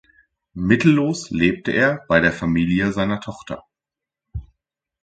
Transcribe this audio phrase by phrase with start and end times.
[0.55, 3.65] Mittellos lebte er bei der Familie seiner Tochter.